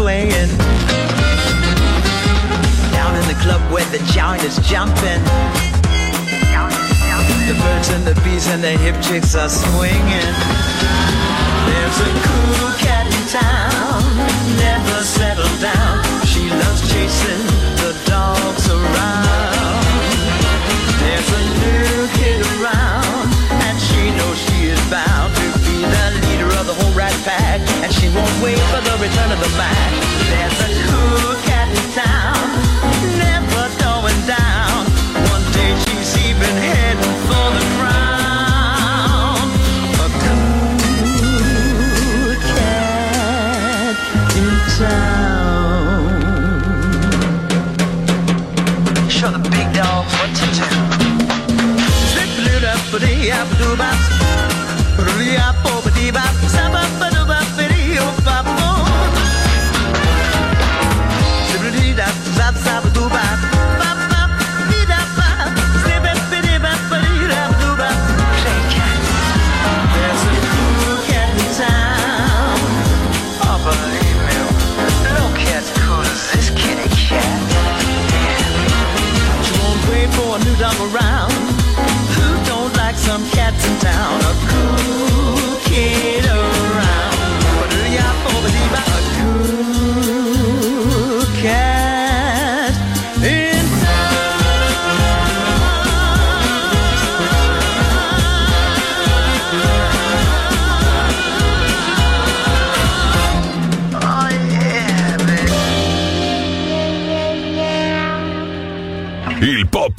All 0.00 0.39
Ba-dee-yap-o-ba-dee-bop. 55.40 56.29
Sa-ba-ba-doo-bop-ba-dee-oh-bop-oh. 56.29 56.29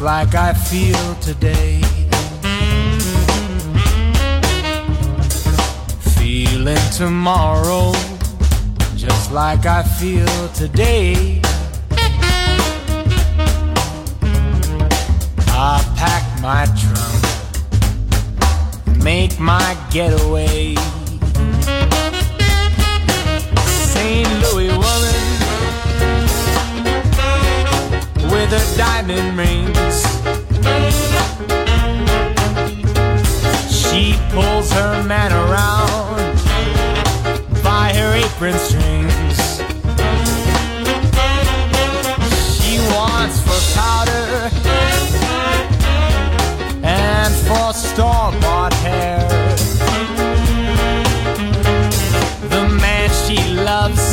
Like 0.00 0.34
I 0.34 0.54
feel 0.54 1.14
today. 1.16 1.80
Feeling 6.16 6.90
tomorrow 6.96 7.92
just 8.96 9.30
like 9.32 9.66
I 9.66 9.82
feel 9.82 10.48
today. 10.54 11.42
I 15.48 15.82
pack 15.96 16.40
my 16.40 16.64
trunk, 16.80 17.22
make 19.04 19.38
my 19.38 19.76
getaway. 19.90 20.76
St. 23.66 24.28
Louis 24.42 24.79
her 28.50 28.76
diamond 28.76 29.38
rings. 29.38 29.96
She 33.70 34.16
pulls 34.30 34.72
her 34.72 35.04
man 35.04 35.32
around 35.32 36.36
by 37.62 37.92
her 37.94 38.14
apron 38.16 38.58
strings. 38.58 39.38
She 42.58 42.78
wants 42.94 43.40
for 43.46 43.60
powder 43.78 44.50
and 46.82 47.32
for 47.46 47.72
store 47.72 48.32
bought 48.40 48.74
hair. 48.82 49.28
The 52.48 52.68
man 52.80 53.10
she 53.24 53.38
loves, 53.54 54.04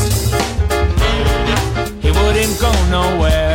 he 2.03 2.11
wouldn't 2.11 2.59
go 2.59 2.71
nowhere. 2.91 3.46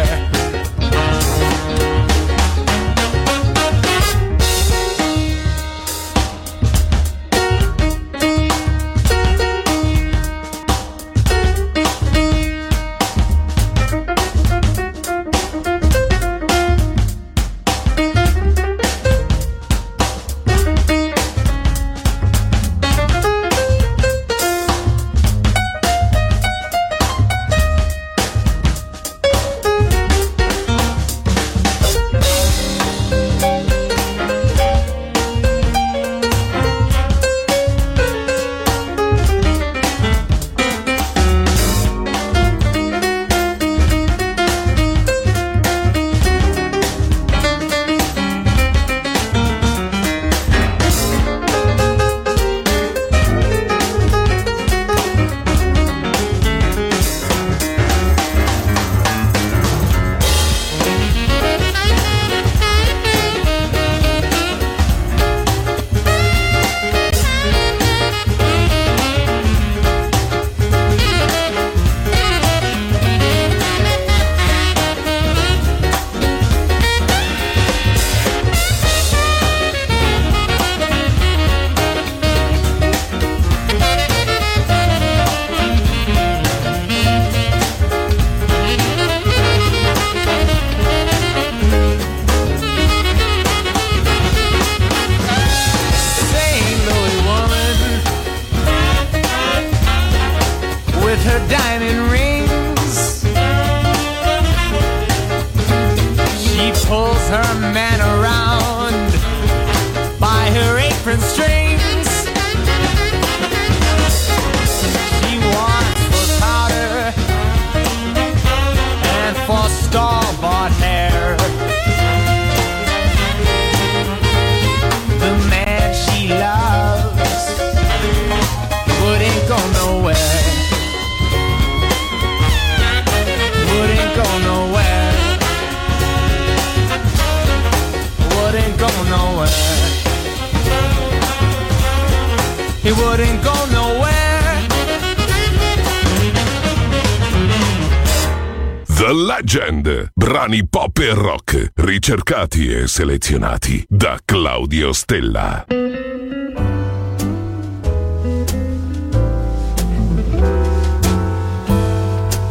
Selezionati 152.93 153.87
da 153.89 154.19
Claudio 154.23 154.93
Stella. 154.93 155.65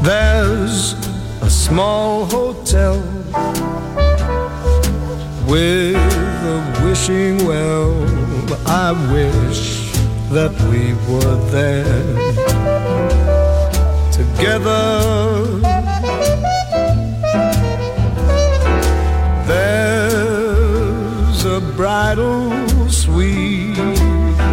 There's 0.01 0.95
a 1.43 1.49
small 1.49 2.25
hotel 2.25 3.03
with 5.45 5.95
a 5.95 6.81
wishing 6.85 7.45
well. 7.45 7.93
I 8.65 8.93
wish 9.13 9.93
that 10.31 10.53
we 10.71 10.95
were 11.07 11.37
there 11.51 11.85
together. 14.11 15.70
Bridal 21.81 22.51
suite, 22.87 23.75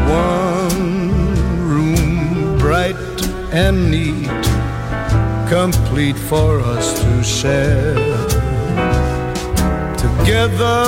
one 0.09 1.35
room 1.68 2.57
bright 2.57 2.97
and 3.53 3.91
neat 3.91 4.31
complete 5.47 6.16
for 6.16 6.61
us 6.61 6.99
to 7.03 7.22
share 7.22 7.95
together. 10.05 10.87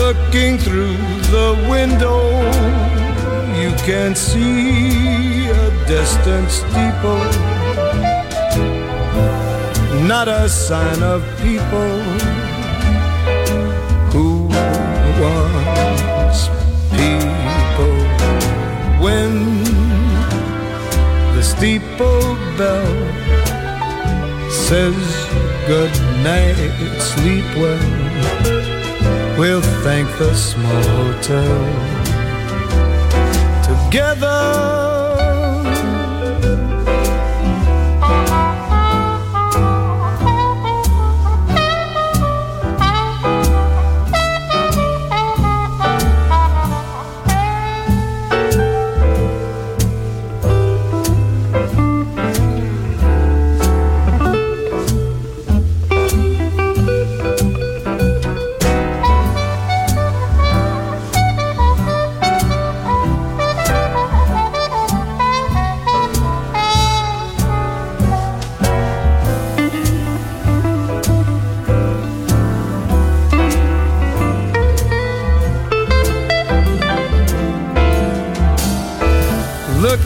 Looking 0.00 0.58
through 0.58 0.96
the 1.34 1.66
window, 1.68 2.22
you 3.60 3.72
can 3.84 4.14
see 4.14 5.48
a 5.48 5.70
distant 5.88 6.48
steeple. 6.52 7.55
Not 10.06 10.28
a 10.28 10.48
sign 10.48 11.02
of 11.02 11.20
people 11.42 11.98
who 14.12 14.46
wants 15.20 16.48
people 16.92 17.96
when 19.02 19.64
the 21.34 21.42
steeple 21.42 22.36
bell 22.56 22.86
says 24.48 24.94
good 25.66 25.90
night, 26.22 26.54
sleep 27.00 27.44
well. 27.56 29.36
We'll 29.36 29.66
thank 29.82 30.08
the 30.18 30.34
small 30.34 30.82
hotel 30.82 31.56
together. 33.64 34.95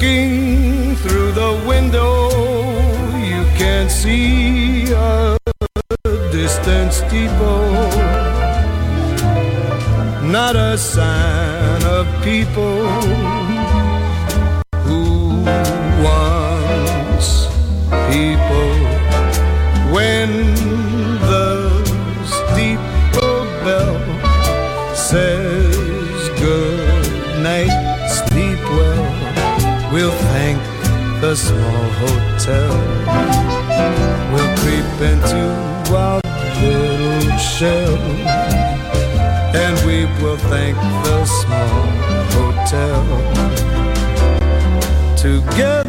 Looking 0.01 0.97
through 0.97 1.33
the 1.33 1.63
window, 1.69 2.31
you 3.19 3.45
can 3.59 3.91
see 3.91 4.91
a 4.93 5.37
distant 6.33 6.95
steeple. 6.95 7.69
Not 10.23 10.57
a 10.57 10.79
sign 10.79 11.83
of 11.83 12.07
people 12.25 13.50
the 31.31 31.37
small 31.37 31.85
hotel. 32.03 32.73
We'll 34.33 34.53
creep 34.59 35.01
into 35.01 35.43
our 35.95 36.21
little 36.61 37.37
shell. 37.39 37.99
And 39.55 39.79
we 39.87 40.07
will 40.21 40.39
thank 40.39 40.77
the 41.05 41.25
small 41.25 41.87
hotel. 42.35 43.05
Together. 45.17 45.80